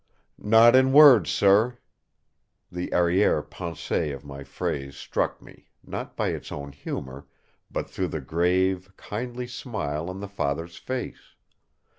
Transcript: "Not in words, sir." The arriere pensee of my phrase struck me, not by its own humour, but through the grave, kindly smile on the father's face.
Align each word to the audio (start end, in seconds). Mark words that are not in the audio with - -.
"Not 0.41 0.75
in 0.75 0.93
words, 0.93 1.29
sir." 1.29 1.77
The 2.71 2.91
arriere 2.91 3.43
pensee 3.43 4.09
of 4.11 4.25
my 4.25 4.43
phrase 4.43 4.95
struck 4.95 5.39
me, 5.43 5.67
not 5.85 6.17
by 6.17 6.29
its 6.29 6.51
own 6.51 6.71
humour, 6.71 7.27
but 7.69 7.87
through 7.87 8.07
the 8.07 8.19
grave, 8.19 8.91
kindly 8.97 9.45
smile 9.45 10.09
on 10.09 10.19
the 10.19 10.27
father's 10.27 10.77
face. 10.77 11.35